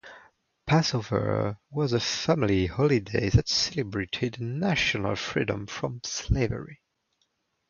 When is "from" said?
5.67-6.01